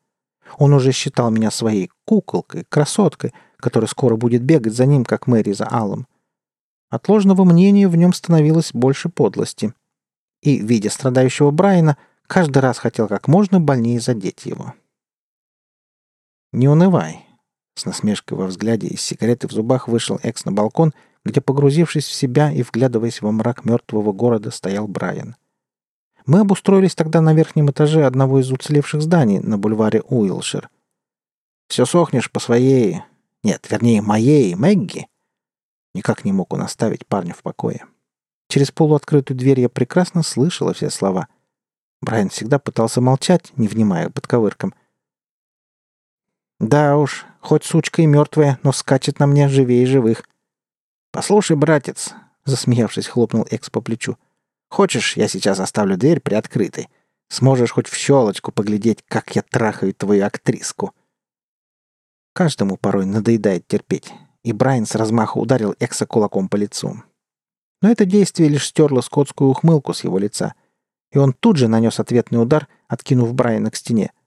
[0.58, 5.52] Он уже считал меня своей куколкой, красоткой, которая скоро будет бегать за ним, как Мэри
[5.52, 6.06] за Аллом.
[6.90, 9.72] От ложного мнения в нем становилось больше подлости.
[10.42, 11.96] И, видя страдающего Брайана,
[12.32, 14.72] каждый раз хотел как можно больнее задеть его.
[16.52, 17.26] «Не унывай»,
[17.74, 20.94] с насмешкой во взгляде и с сигаретой в зубах вышел Экс на балкон,
[21.26, 25.36] где, погрузившись в себя и вглядываясь во мрак мертвого города, стоял Брайан.
[26.24, 30.70] Мы обустроились тогда на верхнем этаже одного из уцелевших зданий на бульваре Уилшир.
[31.68, 33.02] «Все сохнешь по своей...
[33.42, 35.06] Нет, вернее, моей Мэгги!»
[35.94, 37.84] Никак не мог он оставить парня в покое.
[38.48, 41.28] Через полуоткрытую дверь я прекрасно слышала все слова.
[42.02, 44.74] Брайан всегда пытался молчать, не внимая подковыркам,
[46.62, 50.22] да уж, хоть сучка и мертвая, но скачет на мне живее живых.
[51.10, 54.16] Послушай, братец, засмеявшись, хлопнул Экс по плечу.
[54.70, 56.88] Хочешь, я сейчас оставлю дверь приоткрытой?
[57.28, 60.94] Сможешь хоть в щелочку поглядеть, как я трахаю твою актриску.
[62.32, 64.12] Каждому порой надоедает терпеть,
[64.44, 67.02] и Брайан с размаху ударил Экса кулаком по лицу.
[67.80, 70.54] Но это действие лишь стерло скотскую ухмылку с его лица,
[71.12, 74.12] и он тут же нанес ответный удар, откинув Брайана к стене—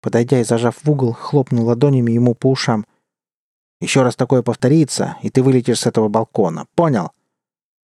[0.00, 2.86] Подойдя и зажав в угол, хлопнул ладонями ему по ушам.
[3.80, 6.66] «Еще раз такое повторится, и ты вылетишь с этого балкона.
[6.74, 7.12] Понял?»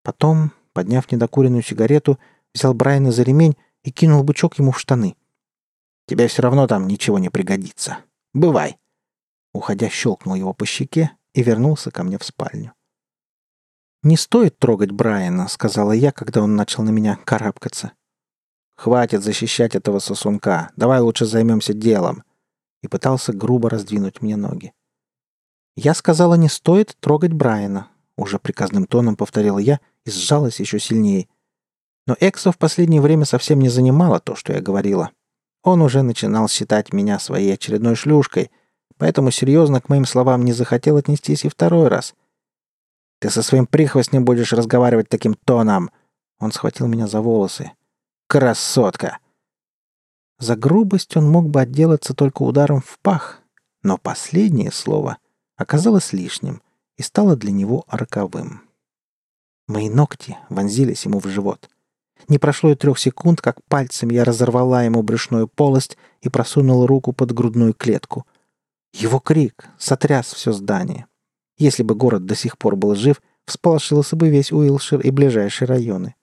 [0.03, 2.19] Потом, подняв недокуренную сигарету,
[2.55, 5.17] взял Брайана за ремень и кинул бычок ему в штаны.
[6.07, 7.99] «Тебе все равно там ничего не пригодится.
[8.33, 8.79] Бывай!»
[9.53, 12.73] Уходя, щелкнул его по щеке и вернулся ко мне в спальню.
[14.03, 17.93] «Не стоит трогать Брайана»,— сказала я, когда он начал на меня карабкаться.
[18.77, 20.71] «Хватит защищать этого сосунка.
[20.77, 22.23] Давай лучше займемся делом».
[22.83, 24.73] И пытался грубо раздвинуть мне ноги.
[25.77, 31.29] «Я сказала, не стоит трогать Брайана»,— уже приказным тоном повторила я и сжалась еще сильнее.
[32.07, 35.11] Но Экса в последнее время совсем не занимала то, что я говорила.
[35.63, 38.51] Он уже начинал считать меня своей очередной шлюшкой,
[38.99, 42.15] поэтому серьезно к моим словам не захотел отнестись и второй раз.
[43.19, 45.91] «Ты со своим прихвостнем будешь разговаривать таким тоном!»
[46.39, 47.73] Он схватил меня за волосы.
[48.27, 49.19] Красотка!»
[50.39, 53.41] За грубость он мог бы отделаться только ударом в пах,
[53.83, 55.19] но последнее слово
[55.57, 56.61] оказалось лишним
[56.97, 58.63] и стало для него роковым.
[59.67, 61.71] Мои ногти вонзились ему в живот.
[62.29, 67.13] Не прошло и трех секунд, как пальцем я разорвала ему брюшную полость и просунула руку
[67.13, 68.27] под грудную клетку.
[68.93, 71.07] Его крик сотряс все здание.
[71.59, 76.15] Если бы город до сих пор был жив, всполошился бы весь Уилшир и ближайшие районы.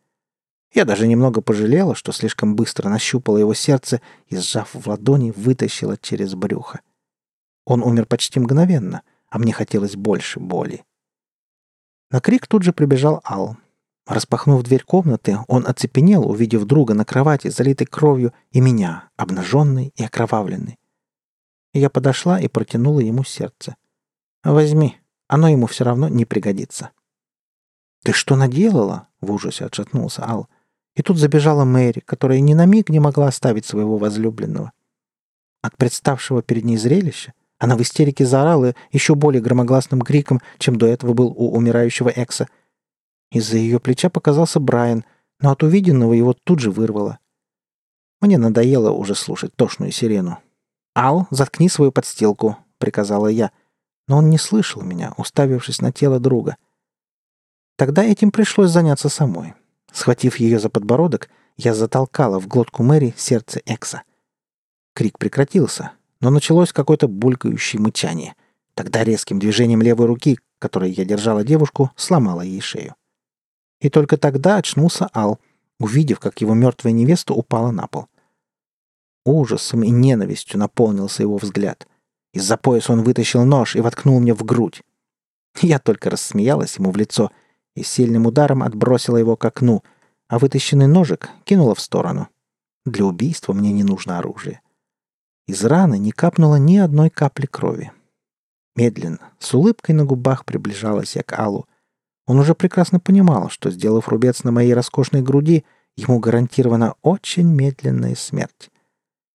[0.74, 5.98] Я даже немного пожалела, что слишком быстро нащупала его сердце и, сжав в ладони, вытащила
[5.98, 6.82] через брюхо.
[7.66, 10.84] Он умер почти мгновенно, а мне хотелось больше боли.
[12.10, 13.58] На крик тут же прибежал Ал.
[14.06, 20.04] Распахнув дверь комнаты, он оцепенел, увидев друга на кровати, залитой кровью, и меня, обнаженный и
[20.04, 20.78] окровавленный.
[21.74, 23.76] Я подошла и протянула ему сердце.
[24.44, 26.92] «Возьми, оно ему все равно не пригодится».
[28.04, 30.50] «Ты что наделала?»— в ужасе отшатнулся Ал.
[30.96, 34.72] И тут забежала Мэри, которая ни на миг не могла оставить своего возлюбленного.
[35.62, 40.86] От представшего перед ней зрелища она в истерике заорала еще более громогласным криком, чем до
[40.88, 42.48] этого был у умирающего Экса.
[43.32, 45.06] Из-за ее плеча показался Брайан,
[45.40, 47.20] но от увиденного его тут же вырвало.
[48.20, 50.40] Мне надоело уже слушать тошную сирену.
[50.96, 53.52] «Ал, заткни свою подстилку»,— приказала я.
[54.08, 56.58] Но он не слышал меня, уставившись на тело друга.
[57.78, 59.54] Тогда этим пришлось заняться самой.
[59.94, 64.02] Схватив ее за подбородок, я затолкала в глотку Мэри сердце Экса.
[64.96, 68.36] Крик прекратился, но началось какое-то булькающее мычание.
[68.74, 72.96] Тогда резким движением левой руки, которой я держала девушку, сломала ей шею.
[73.82, 75.40] И только тогда очнулся Ал,
[75.80, 78.08] увидев, как его мертвая невеста упала на пол.
[79.26, 81.88] Ужасом и ненавистью наполнился его взгляд.
[82.34, 84.82] Из-за пояса он вытащил нож и воткнул мне в грудь.
[85.62, 87.30] Я только рассмеялась ему в лицо
[87.76, 89.84] и сильным ударом отбросила его к окну,
[90.28, 92.28] а вытащенный ножик кинула в сторону.
[92.86, 94.62] Для убийства мне не нужно оружие.
[95.48, 97.92] Из раны не капнуло ни одной капли крови.
[98.76, 101.68] Медленно, с улыбкой на губах приближалась я к Аллу.
[102.26, 105.66] Он уже прекрасно понимал, что, сделав рубец на моей роскошной груди,
[105.96, 108.72] ему гарантирована очень медленная смерть.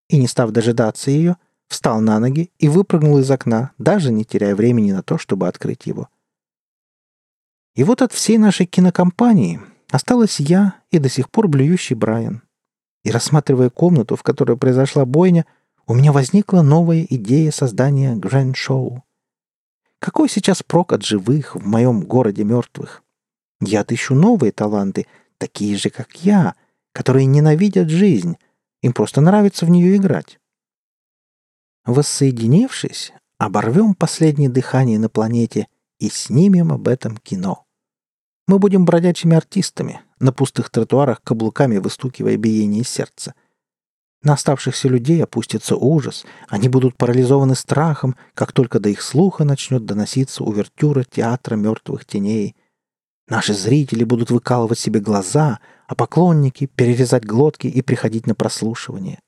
[0.08, 1.36] И, не став дожидаться ее,
[1.68, 5.86] встал на ноги и выпрыгнул из окна, даже не теряя времени на то, чтобы открыть
[5.86, 6.08] его.
[7.78, 12.42] И вот от всей нашей кинокомпании осталась я и до сих пор блюющий Брайан.
[13.04, 15.46] И рассматривая комнату, в которой произошла бойня,
[15.86, 19.04] у меня возникла новая идея создания гранд-шоу.
[20.00, 23.04] Какой сейчас прок от живых в моем городе мертвых?
[23.60, 25.06] Я отыщу новые таланты,
[25.38, 26.56] такие же, как я,
[26.90, 28.38] которые ненавидят жизнь.
[28.82, 30.40] Им просто нравится в нее играть.
[31.84, 35.68] Воссоединившись, оборвем последнее дыхание на планете
[36.00, 37.66] и снимем об этом кино.
[38.48, 43.34] Мы будем бродячими артистами, на пустых тротуарах каблуками выстукивая биение сердца—
[44.22, 49.84] на оставшихся людей опустится ужас, они будут парализованы страхом, как только до их слуха начнет
[49.84, 52.56] доноситься увертюра театра мертвых теней.
[53.28, 59.20] Наши зрители будут выкалывать себе глаза, а поклонники— перерезать глотки и приходить на прослушивание.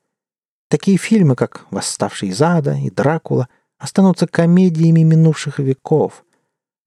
[0.69, 3.49] Такие фильмы, как «Восставший из ада» и «Дракула»,
[3.79, 6.25] останутся комедиями минувших веков.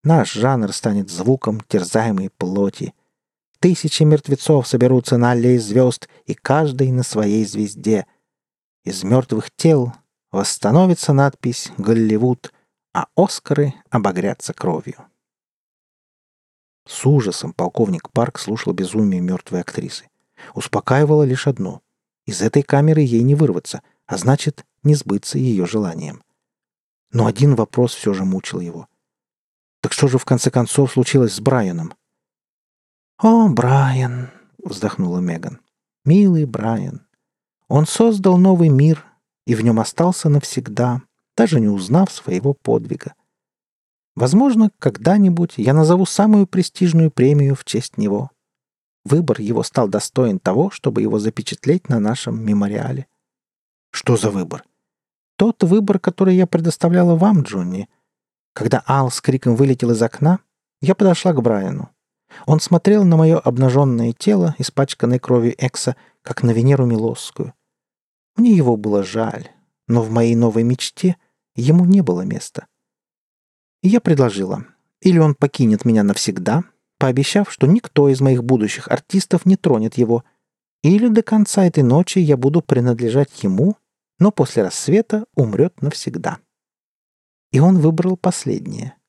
[0.04, 2.94] Наш жанр станет звуком терзаемой плоти—
[3.64, 8.06] Тысячи мертвецов соберутся на аллее звезд, и каждый на своей звезде.
[8.84, 9.94] Из мертвых тел
[10.34, 12.52] восстановится надпись «Голливуд»,
[12.94, 14.98] а Оскары обогрятся кровью.
[16.86, 20.10] С ужасом полковник Парк слушал безумие мертвой актрисы.
[20.54, 21.82] Успокаивало лишь одно.
[22.26, 26.22] Из этой камеры ей не вырваться, а значит, не сбыться ее желанием.
[27.14, 28.90] Но один вопрос все же мучил его.
[29.84, 31.94] Так что же в конце концов случилось с Брайаном?
[33.22, 34.30] «О, Брайан!»—
[34.64, 35.60] вздохнула Меган.
[36.06, 37.06] «Милый Брайан!
[37.68, 39.06] Он создал новый мир
[39.46, 41.02] и в нем остался навсегда,
[41.36, 43.14] даже не узнав своего подвига.
[44.16, 48.32] Возможно, когда-нибудь я назову самую престижную премию в честь него.
[49.04, 53.08] Выбор его стал достоин того, чтобы его запечатлеть на нашем мемориале.
[53.92, 54.64] Что за выбор?
[55.36, 57.90] Тот выбор, который я предоставляла вам, Джонни.
[58.54, 60.40] Когда Ал с криком вылетел из окна,
[60.82, 61.90] я подошла к Брайану.
[62.46, 67.54] Он смотрел на мое обнаженное тело, испачканное кровью Экса, как на Венеру Милосскую.
[68.36, 69.50] Мне его было жаль,
[69.88, 71.18] но в моей новой мечте
[71.56, 72.68] ему не было места.
[73.82, 74.66] И я предложила,
[75.02, 76.64] или он покинет меня навсегда,
[76.98, 80.24] пообещав, что никто из моих будущих артистов не тронет его,
[80.84, 83.78] или до конца этой ночи я буду принадлежать ему,
[84.20, 86.40] но после рассвета умрет навсегда.
[87.54, 88.98] И он выбрал последнее—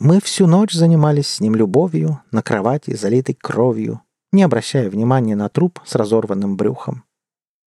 [0.00, 5.48] мы всю ночь занимались с ним любовью на кровати, залитой кровью, не обращая внимания на
[5.48, 7.04] труп с разорванным брюхом.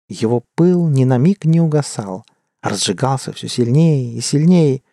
[0.07, 2.23] Его пыл ни на миг не угасал,
[2.61, 4.83] разжигался все сильнее и сильнее.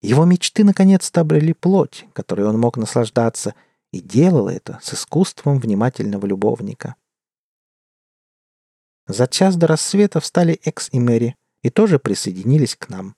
[0.00, 3.56] Его мечты наконец-то обрели плоть, которой он мог наслаждаться,
[3.90, 6.94] и делал это с искусством внимательного любовника.
[9.08, 13.14] За час до рассвета встали Экс и Мэри и тоже присоединились к нам.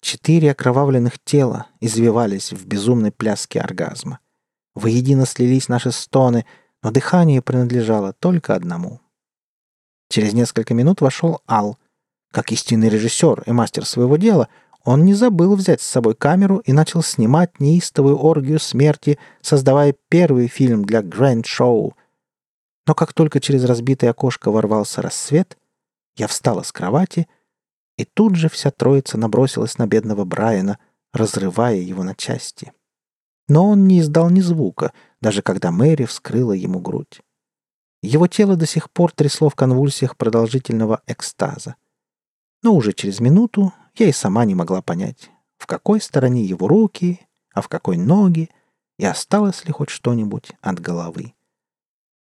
[0.00, 4.20] Четыре окровавленных тела извивались в безумной пляске оргазма.
[4.74, 6.44] Воедино слились наши стоны,
[6.82, 9.00] но дыхание принадлежало только одному.
[10.10, 11.78] Через несколько минут вошел Ал.
[12.30, 14.48] Как истинный режиссер и мастер своего дела,
[14.84, 20.48] он не забыл взять с собой камеру и начал снимать неистовую оргию смерти, создавая первый
[20.48, 21.96] фильм для Гранд Шоу.
[22.86, 25.56] Но как только через разбитое окошко ворвался рассвет,
[26.16, 27.28] я встала с кровати—
[27.96, 30.78] и тут же вся троица набросилась на бедного Брайана,
[31.12, 32.72] разрывая его на части.
[33.48, 37.20] Но он не издал ни звука, даже когда Мэри вскрыла ему грудь.
[38.02, 41.76] Его тело до сих пор трясло в конвульсиях продолжительного экстаза.
[42.62, 47.20] Но уже через минуту я и сама не могла понять, в какой стороне его руки,
[47.52, 48.50] а в какой ноги,
[48.98, 51.34] и осталось ли хоть что-нибудь от головы.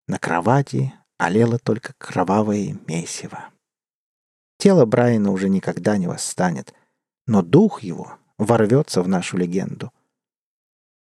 [0.07, 3.51] На кровати олело только кровавое месиво.
[4.59, 6.74] Тело Брайана уже никогда не восстанет,
[7.26, 9.92] но дух его ворвется в нашу легенду.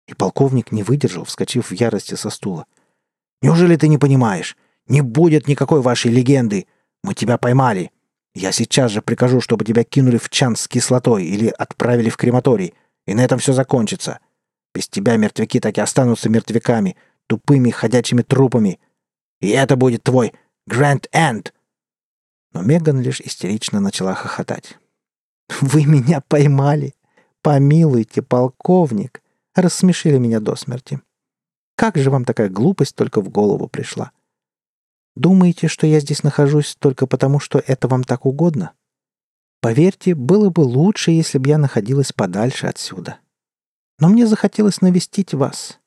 [0.07, 2.65] И полковник не выдержал, вскочив в ярости со стула.
[3.41, 4.55] «Неужели ты не понимаешь?
[4.87, 6.67] Не будет никакой вашей легенды!
[7.03, 7.91] Мы тебя поймали!
[8.35, 12.75] Я сейчас же прикажу, чтобы тебя кинули в чан с кислотой или отправили в крематорий,
[13.07, 14.19] и на этом все закончится.
[14.73, 16.95] Без тебя мертвяки так и останутся мертвяками,
[17.27, 18.79] тупыми ходячими трупами.
[19.39, 20.33] И это будет твой
[20.67, 21.53] Гранд Энд!»
[22.53, 24.77] Но Меган лишь истерично начала хохотать.
[25.61, 26.95] «Вы меня поймали!
[27.41, 29.21] Помилуйте, полковник!»
[29.55, 31.01] Рассмешили меня до смерти.
[31.75, 34.11] «Как же вам такая глупость только в голову пришла?
[35.15, 38.73] Думаете, что я здесь нахожусь только потому, что это вам так угодно?
[39.59, 43.19] Поверьте, было бы лучше, если бы я находилась подальше отсюда.
[43.99, 45.79] Но мне захотелось навестить вас.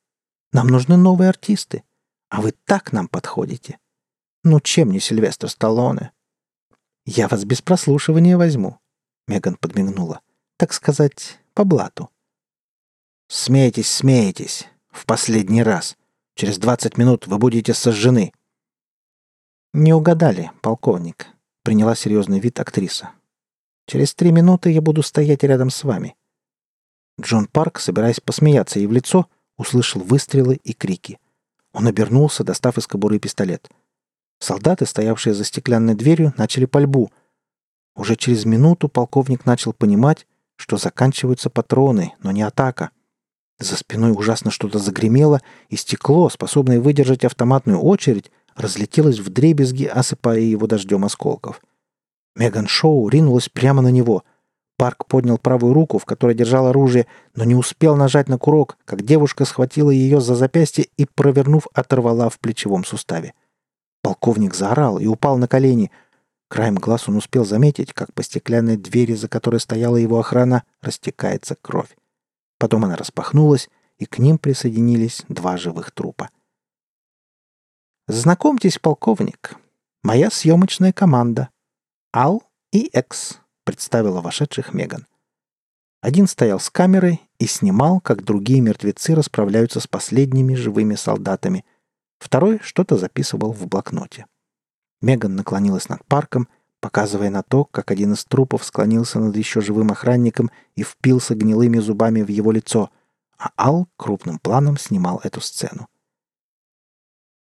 [0.53, 1.83] Нам нужны новые артисты,
[2.29, 3.79] а вы так нам подходите.
[4.45, 6.13] Ну чем не Сильвестр Сталлоне?
[7.07, 8.79] Я вас без прослушивания возьму.
[9.29, 10.21] Меган подмигнула.
[10.57, 12.11] Так сказать, по блату.
[13.29, 14.67] Смейтесь, смейтесь.
[14.91, 15.97] В последний раз.
[16.35, 18.33] Через двадцать минут вы будете сожжены.
[19.73, 21.27] Не угадали, полковник.
[21.63, 23.11] Приняла серьезный вид актриса.
[23.87, 26.17] Через три минуты я буду стоять рядом с вами.
[27.21, 31.19] Джон Парк, собираясь посмеяться ей в лицо, услышал выстрелы и крики.
[31.73, 33.69] Он обернулся, достав из кобуры пистолет.
[34.39, 37.11] Солдаты, стоявшие за стеклянной дверью, начали пальбу.
[37.97, 40.27] Уже через минуту полковник начал понимать,
[40.57, 42.91] что заканчиваются патроны, но не атака.
[43.59, 50.41] За спиной ужасно что-то загремело, и стекло, способное выдержать автоматную очередь, разлетелось в дребезги, осыпая
[50.41, 51.61] его дождем осколков.
[52.37, 54.25] Меган Шоу ринулась прямо на него.
[54.77, 57.07] Парк поднял правую руку, в которой держал оружие,
[57.37, 62.29] но не успел нажать на курок, как девушка схватила ее за запястье и, провернув, оторвала
[62.29, 63.35] в плечевом суставе.
[64.05, 65.91] Полковник заорал и упал на колени.
[66.49, 71.57] Краем глаз он успел заметить, как по стеклянной двери, за которой стояла его охрана, растекается
[71.63, 71.97] кровь.
[72.59, 76.29] Потом она распахнулась, и к ним присоединились два живых трупа.
[78.07, 79.57] «Знакомьтесь, полковник.
[80.03, 81.49] Моя съемочная команда.
[82.15, 82.43] Ал
[82.73, 85.07] и Экс»,— представила вошедших Меган.
[86.03, 91.65] Один стоял с камерой и снимал, как другие мертвецы расправляются с последними живыми солдатами.
[92.25, 94.25] Второй что-то записывал в блокноте.
[95.03, 96.49] Меган наклонилась над парком,
[96.81, 101.81] показывая на то, как один из трупов склонился над еще живым охранником и впился гнилыми
[101.81, 102.91] зубами в его лицо,
[103.37, 105.87] а Ал крупным планом снимал эту сцену.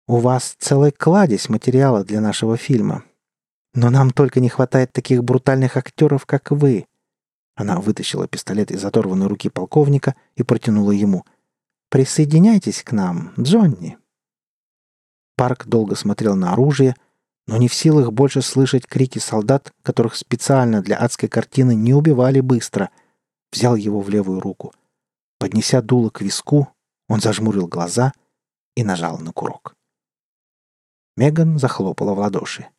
[0.07, 3.03] У вас целый кладезь материала для нашего фильма.
[3.73, 6.85] Но нам только не хватает таких брутальных актеров, как вы».
[7.55, 11.25] Она вытащила пистолет из оторванной руки полковника и протянула ему.
[11.89, 13.97] «Присоединяйтесь к нам, Джонни».
[15.35, 16.95] Парк долго смотрел на оружие,
[17.47, 22.39] но не в силах больше слышать крики солдат, которых специально для адской картины не убивали
[22.39, 22.89] быстро,
[23.51, 24.73] взял его в левую руку.
[25.39, 26.69] Поднеся дуло к виску,
[27.07, 28.13] он зажмурил глаза
[28.75, 29.75] и нажал на курок.
[31.17, 32.69] Меган захлопала в ладоши.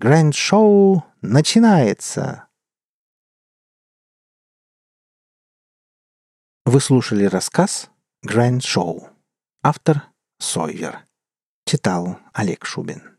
[0.00, 2.48] «Гранд-шоу начинается!»
[6.64, 7.90] Вы слушали рассказ
[8.22, 9.08] «Гранд Шоу».
[9.62, 10.02] Автор
[10.38, 11.07] Сойвер.
[11.68, 13.17] Читал Олег Шубин.